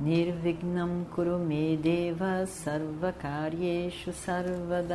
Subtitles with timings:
[0.00, 4.94] Nirvignam Kurume Deva Sarvakaryeshu Sarvada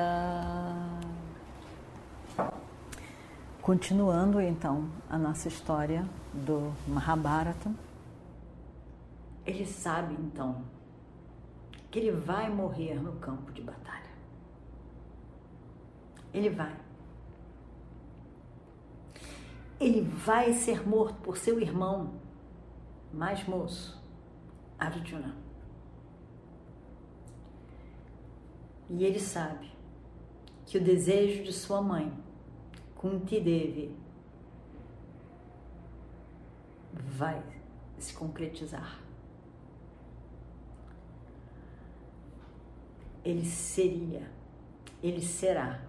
[3.62, 7.72] Continuando então a nossa história do Mahabharata,
[9.46, 10.64] ele sabe então
[11.90, 14.12] que ele vai morrer no campo de batalha.
[16.34, 16.76] Ele vai.
[19.80, 22.14] Ele vai ser morto por seu irmão
[23.14, 24.03] mais moço,
[24.86, 25.36] Arjuna.
[28.90, 29.72] E ele sabe
[30.66, 32.12] que o desejo de sua mãe,
[32.96, 33.96] Kunti Devi,
[36.94, 37.42] vai
[37.98, 39.00] se concretizar.
[43.24, 44.30] Ele seria,
[45.02, 45.82] ele será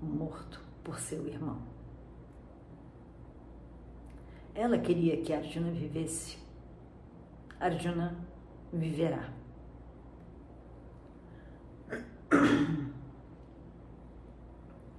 [0.00, 1.62] morto por seu irmão.
[4.54, 6.36] Ela queria que Arjuna vivesse.
[7.62, 8.16] Arjuna
[8.72, 9.32] viverá.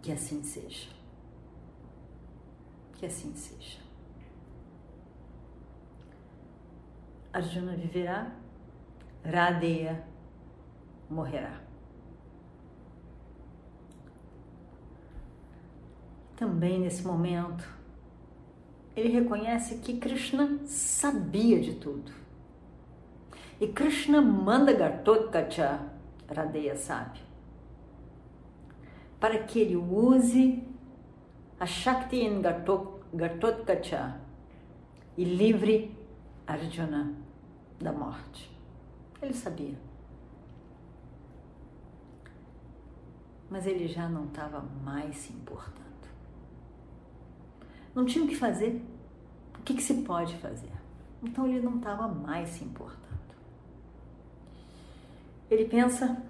[0.02, 0.90] Que assim seja.
[2.94, 3.80] Que assim seja.
[7.34, 8.34] Arjuna viverá,
[9.26, 10.08] Radeya
[11.10, 11.62] morrerá.
[16.38, 17.68] Também nesse momento,
[18.96, 22.24] ele reconhece que Krishna sabia de tudo.
[23.60, 25.80] E Krishna manda Gatotkacha,
[26.28, 27.20] Radeya sabe,
[29.20, 30.64] para que ele use
[31.60, 34.20] a Shakti em Gatotkacha
[35.18, 35.96] e livre
[36.46, 37.14] Arjuna
[37.80, 38.52] da morte.
[39.22, 39.78] Ele sabia.
[43.50, 45.84] Mas ele já não estava mais se importando.
[47.94, 48.84] Não tinha o que fazer.
[49.58, 50.72] O que, que se pode fazer?
[51.22, 53.13] Então ele não estava mais se importando.
[55.50, 56.24] Ele pensa: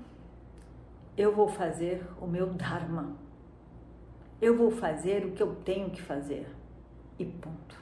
[1.16, 3.16] eu vou fazer o meu Dharma.
[4.42, 6.48] Eu vou fazer o que eu tenho que fazer.
[7.20, 7.82] E ponto.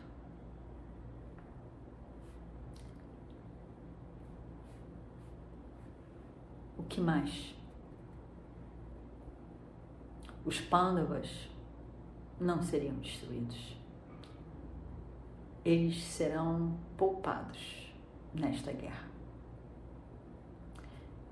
[6.78, 7.56] O que mais?
[10.44, 11.50] Os Pandavas
[12.38, 13.78] não seriam destruídos.
[15.64, 17.94] Eles serão poupados
[18.34, 19.10] nesta guerra.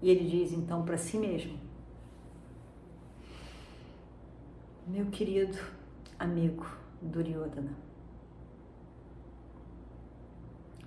[0.02, 1.60] E ele diz então para si mesmo:
[4.88, 5.58] Meu querido
[6.18, 6.66] amigo
[7.02, 7.76] Duryodhana,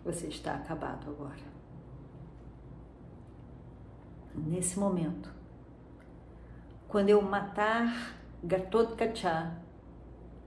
[0.05, 1.53] você está acabado agora.
[4.35, 5.31] Nesse momento,
[6.89, 9.57] quando eu matar Gatotkacha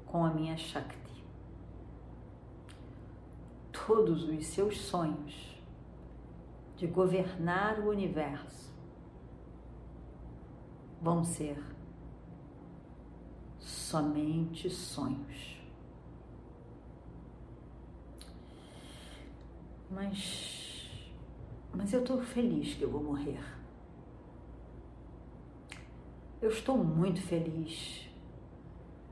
[0.08, 1.24] com a minha Shakti,
[3.72, 5.54] todos os seus sonhos
[6.75, 8.74] de governar o universo
[11.02, 11.58] vão ser
[13.59, 15.56] somente sonhos.
[19.90, 21.12] Mas,
[21.74, 23.40] mas eu estou feliz que eu vou morrer.
[26.41, 28.09] Eu estou muito feliz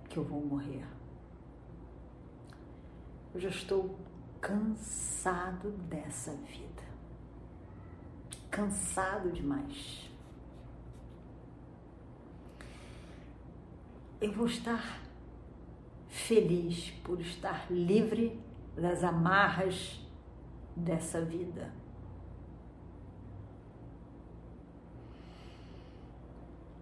[0.10, 0.86] que eu vou morrer.
[3.34, 3.98] Eu já estou
[4.42, 6.73] cansado dessa vida.
[8.54, 10.08] Cansado demais.
[14.22, 15.02] Eu vou estar
[16.08, 18.40] feliz por estar livre
[18.76, 20.00] das amarras
[20.76, 21.74] dessa vida.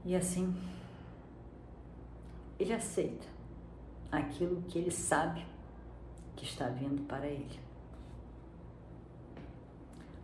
[0.03, 0.53] E assim,
[2.59, 3.27] ele aceita
[4.11, 5.45] aquilo que ele sabe
[6.35, 7.70] que está vindo para ele.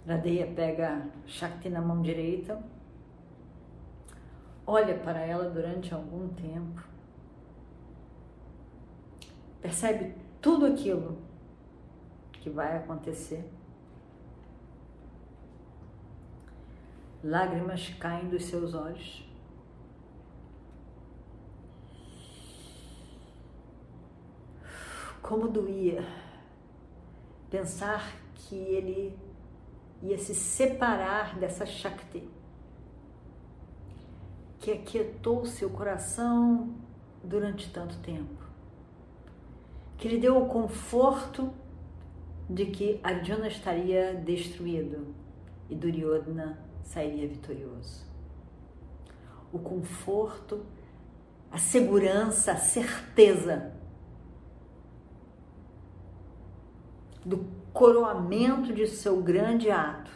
[0.08, 2.64] Radeia pega Shakti na mão direita,
[4.66, 6.82] olha para ela durante algum tempo,
[9.62, 11.18] percebe tudo aquilo
[12.32, 13.44] que vai acontecer.
[17.22, 19.28] Lágrimas caem dos seus olhos.
[25.22, 26.02] Como doía
[27.50, 29.27] pensar que ele
[30.02, 32.30] ia se separar dessa Shakti
[34.60, 36.76] que aquietou seu coração
[37.24, 38.44] durante tanto tempo,
[39.98, 41.54] que lhe deu o conforto
[42.50, 45.14] de que Arjuna estaria destruído
[45.70, 48.06] e Duryodhana sairia vitorioso.
[49.52, 50.66] O conforto,
[51.52, 53.77] a segurança, a certeza
[57.28, 60.10] do coroamento de seu grande ato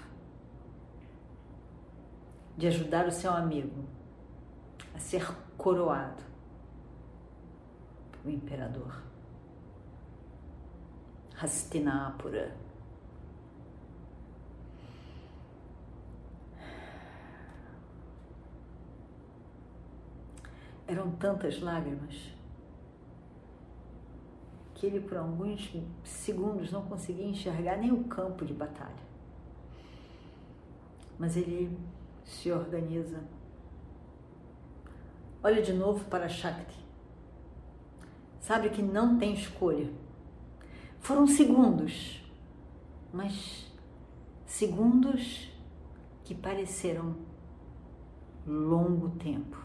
[2.57, 3.85] de ajudar o seu amigo
[4.93, 6.23] a ser coroado
[8.23, 9.01] o imperador.
[11.35, 12.55] Hastinapura.
[20.87, 22.31] Eram tantas lágrimas
[24.81, 25.71] que ele, por alguns
[26.03, 29.05] segundos, não conseguia enxergar nem o campo de batalha.
[31.19, 31.77] Mas ele
[32.25, 33.23] se organiza.
[35.43, 36.83] Olha de novo para Shakti.
[38.39, 39.87] Sabe que não tem escolha.
[40.99, 42.27] Foram segundos,
[43.13, 43.71] mas
[44.47, 45.47] segundos
[46.23, 47.17] que pareceram
[48.47, 49.63] longo tempo.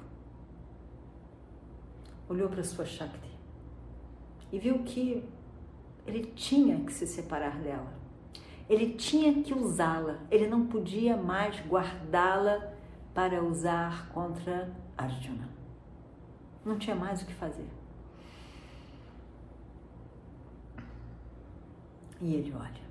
[2.28, 3.25] Olhou para sua Shakti
[4.56, 5.22] e viu que
[6.06, 7.92] ele tinha que se separar dela.
[8.66, 12.72] Ele tinha que usá-la, ele não podia mais guardá-la
[13.12, 15.46] para usar contra Arjuna.
[16.64, 17.68] Não tinha mais o que fazer.
[22.22, 22.86] E ele olha.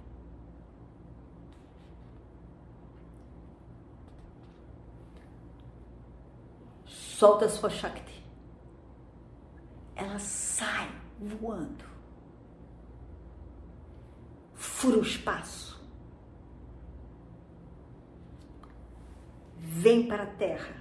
[6.86, 8.24] Solta sua Shakti.
[9.96, 11.86] Ela sai voando.
[14.54, 15.84] Fura o espaço.
[19.58, 20.76] Vem para a terra.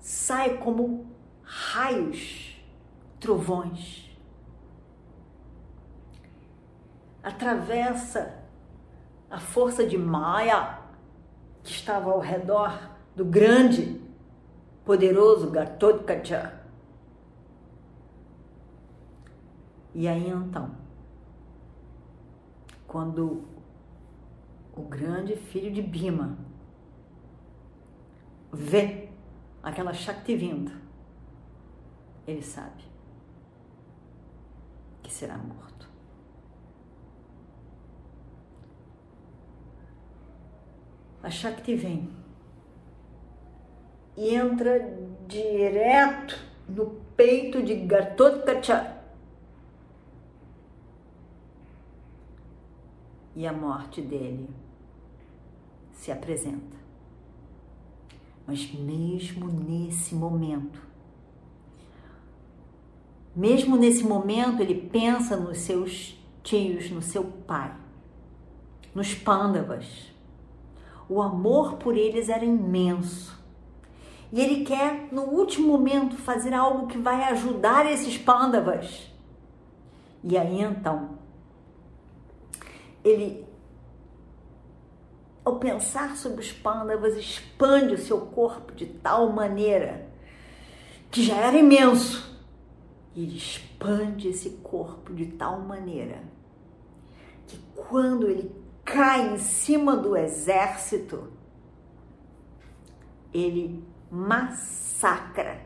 [0.00, 1.06] Sai como
[1.42, 2.60] raios,
[3.18, 4.10] trovões
[7.22, 8.34] atravessa
[9.30, 10.80] a força de Maya
[11.62, 14.00] que estava ao redor do grande,
[14.84, 16.59] poderoso Gatotkacha.
[19.94, 20.70] E aí então,
[22.86, 23.44] quando
[24.76, 26.38] o grande filho de Bima
[28.52, 29.08] vê
[29.62, 30.72] aquela Shakti vindo,
[32.26, 32.82] ele sabe
[35.02, 35.70] que será morto.
[41.22, 42.08] a Shakti vem
[44.16, 44.96] e entra
[45.26, 46.38] direto
[46.68, 48.99] no peito de Gatotkacha.
[53.34, 54.48] E a morte dele
[55.92, 56.78] se apresenta.
[58.46, 60.80] Mas mesmo nesse momento,
[63.34, 67.72] mesmo nesse momento, ele pensa nos seus tios, no seu pai,
[68.94, 70.10] nos pândavas
[71.10, 73.36] o amor por eles era imenso.
[74.32, 79.10] E ele quer, no último momento, fazer algo que vai ajudar esses pândavas.
[80.22, 81.18] E aí então,
[83.04, 83.46] ele,
[85.44, 90.08] ao pensar sobre os pândavas, expande o seu corpo de tal maneira
[91.10, 92.30] que já era imenso.
[93.14, 96.22] E ele expande esse corpo de tal maneira
[97.46, 98.54] que quando ele
[98.84, 101.32] cai em cima do exército,
[103.32, 105.60] ele massacra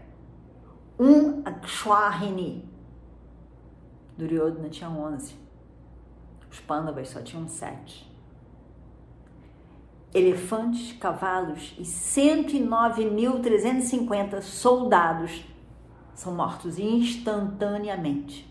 [0.98, 2.68] um Akshwahini.
[4.16, 5.43] Duryodhana tinha 11.
[6.54, 8.08] Os Pandavas só tinham 7.
[10.14, 15.44] Elefantes, cavalos e 109.350 soldados
[16.14, 18.48] são mortos instantaneamente.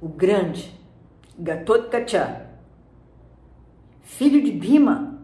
[0.00, 0.80] O grande
[1.36, 2.48] Gatotkacha,
[4.02, 5.20] filho de Bima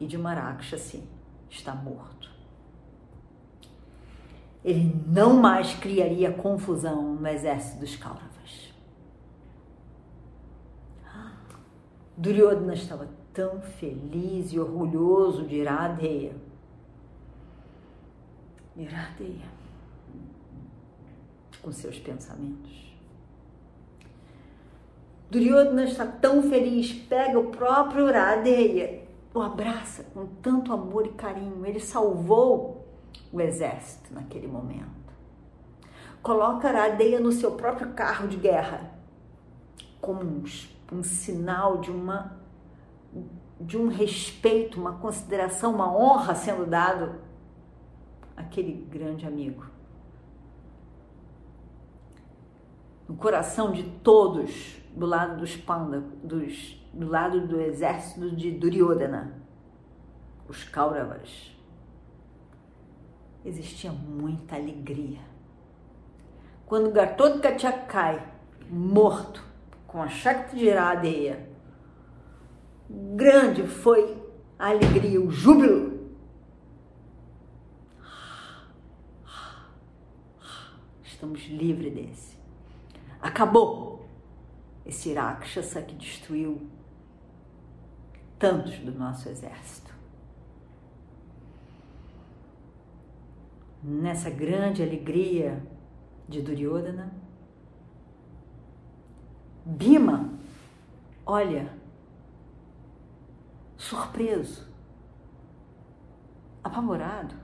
[0.00, 1.08] e de Marakshasi,
[1.48, 2.31] está morto.
[4.64, 8.32] Ele não mais criaria confusão no exército dos Kauravas.
[12.16, 16.36] Duryodhana estava tão feliz e orgulhoso de Iradeya.
[18.76, 19.48] Iradeya,
[21.60, 22.94] com seus pensamentos.
[25.30, 29.02] Duryodhana está tão feliz, pega o próprio Uradeya,
[29.34, 31.64] o abraça com tanto amor e carinho.
[31.64, 32.86] Ele salvou
[33.32, 35.02] o exército naquele momento.
[36.22, 38.92] Coloca Uradeya no seu próprio carro de guerra,
[40.00, 40.44] como um,
[40.92, 42.40] um sinal de uma
[43.60, 47.14] de um respeito, uma consideração, uma honra sendo dado
[48.36, 49.64] àquele grande amigo.
[53.08, 59.40] No coração de todos, do lado dos Panda, dos, do lado do exército de Duryodhana,
[60.48, 61.56] os Kauravas,
[63.44, 65.20] existia muita alegria.
[66.66, 68.26] Quando Gatotkacha cai,
[68.70, 69.42] morto,
[69.86, 71.48] com a Shakti Giradeya,
[72.88, 74.16] grande foi
[74.58, 75.92] a alegria, o júbilo.
[81.04, 82.38] Estamos livres desse.
[83.20, 84.08] Acabou
[84.84, 86.66] esse Rakshasa que destruiu
[88.38, 89.81] tantos do nosso exército.
[93.82, 95.60] Nessa grande alegria
[96.28, 97.12] de Duryodhana,
[99.64, 100.30] Bima
[101.26, 101.72] olha
[103.76, 104.68] surpreso,
[106.62, 107.34] apavorado,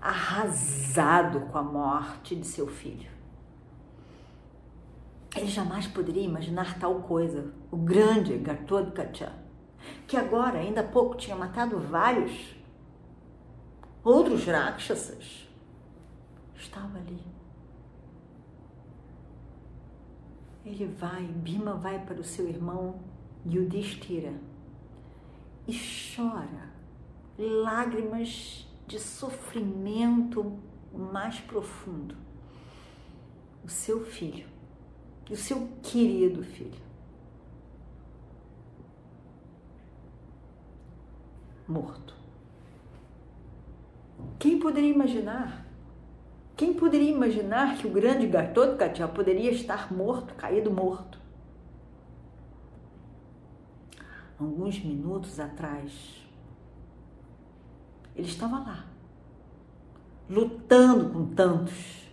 [0.00, 3.10] arrasado com a morte de seu filho.
[5.36, 7.52] Ele jamais poderia imaginar tal coisa.
[7.70, 9.32] O grande Gatotkacha,
[10.06, 12.54] que agora, ainda há pouco, tinha matado vários
[14.04, 15.48] outros Rakshasas,
[16.54, 17.24] estava ali.
[20.64, 23.00] Ele vai, Bima vai para o seu irmão
[23.46, 24.34] Yudhishthira
[25.66, 25.74] e
[26.14, 26.72] chora
[27.38, 30.58] lágrimas de sofrimento
[30.92, 32.16] mais profundo.
[33.64, 34.46] O seu filho,
[35.30, 36.82] o seu querido filho,
[41.66, 42.23] morto.
[44.38, 45.64] Quem poderia imaginar
[46.56, 51.18] quem poderia imaginar que o grande Gatotkacha poderia estar morto, caído morto?
[54.38, 56.24] Alguns minutos atrás,
[58.14, 58.84] ele estava lá,
[60.30, 62.04] lutando com tantos.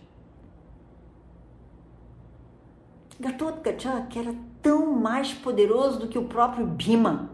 [3.20, 7.30] Gatotkacha, que era tão mais poderoso do que o próprio Bhima,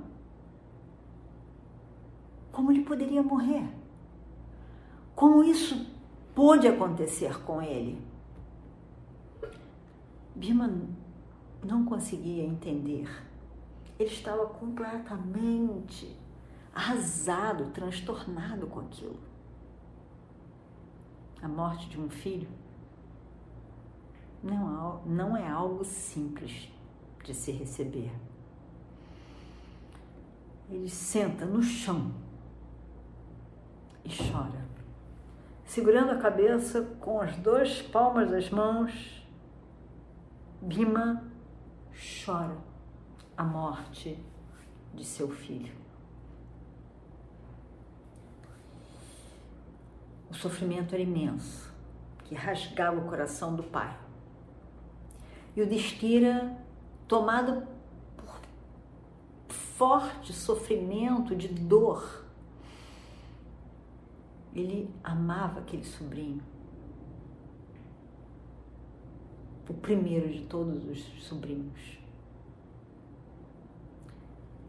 [2.52, 3.66] como ele poderia morrer?
[5.18, 5.84] Como isso
[6.32, 8.00] pôde acontecer com ele.
[10.32, 10.72] Bima
[11.60, 13.10] não conseguia entender.
[13.98, 16.16] Ele estava completamente
[16.72, 19.18] arrasado, transtornado com aquilo.
[21.42, 22.48] A morte de um filho
[24.40, 26.70] não, não é algo simples
[27.24, 28.12] de se receber.
[30.70, 32.14] Ele senta no chão
[34.04, 34.67] e chora
[35.68, 39.14] segurando a cabeça com as duas palmas das mãos,
[40.60, 41.30] Bima
[42.24, 42.56] chora
[43.36, 44.18] a morte
[44.94, 45.72] de seu filho.
[50.30, 51.72] O sofrimento era imenso,
[52.24, 53.96] que rasgava o coração do pai.
[55.54, 56.56] E o Destira,
[57.06, 57.68] tomado
[58.16, 58.40] por
[59.50, 62.27] forte sofrimento de dor,
[64.58, 66.42] ele amava aquele sobrinho.
[69.68, 71.98] O primeiro de todos os sobrinhos.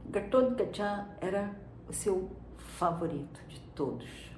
[0.10, 1.56] Gatotkacha era
[1.88, 4.32] o seu favorito de todos.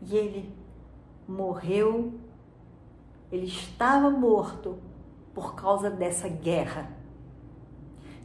[0.00, 0.54] E ele
[1.28, 2.14] morreu,
[3.30, 4.78] ele estava morto
[5.34, 6.90] por causa dessa guerra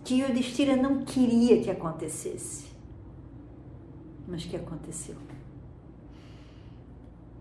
[0.05, 2.68] que Yudhishthira não queria que acontecesse
[4.29, 5.15] mas que aconteceu.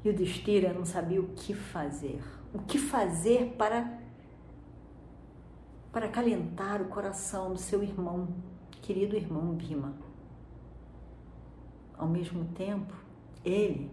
[0.04, 2.23] E o Destira não sabia o que fazer.
[2.54, 3.99] O que fazer para
[5.92, 8.28] para acalentar o coração do seu irmão,
[8.83, 9.95] querido irmão Bima.
[11.97, 12.95] Ao mesmo tempo,
[13.45, 13.90] ele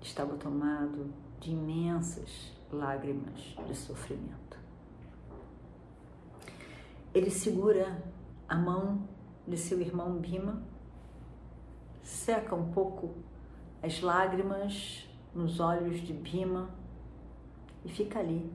[0.00, 4.58] estava tomado de imensas lágrimas de sofrimento.
[7.14, 8.02] Ele segura
[8.48, 9.06] a mão
[9.46, 10.62] de seu irmão Bima
[12.08, 13.14] seca um pouco
[13.82, 16.70] as lágrimas nos olhos de Bima
[17.84, 18.50] e fica ali,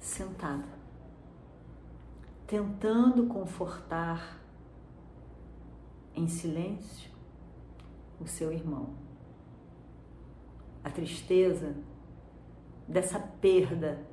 [0.00, 0.68] sentada,
[2.46, 4.40] tentando confortar
[6.14, 7.10] em silêncio
[8.20, 8.90] o seu irmão.
[10.82, 11.74] A tristeza
[12.86, 14.04] dessa perda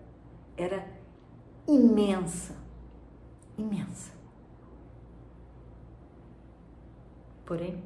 [0.56, 0.88] era
[1.68, 2.56] imensa,
[3.58, 4.14] imensa.
[7.46, 7.84] Porém,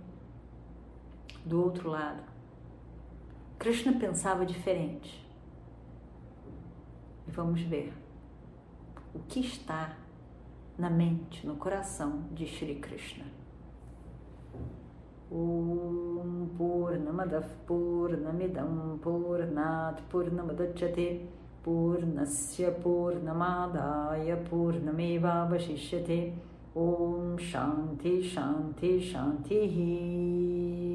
[1.45, 2.23] do outro lado.
[3.59, 5.23] Krishna pensava diferente.
[7.27, 7.93] E vamos ver
[9.13, 9.95] o que está
[10.77, 13.25] na mente, no coração de Shri Krishna.
[15.31, 21.27] Om Purnamadav Purnamidam Purnat Purnamadachyate
[21.63, 26.33] Purnasya Purnamadaya Purnameva Vashishyate
[26.75, 30.94] Om Shanti Shanti Shanti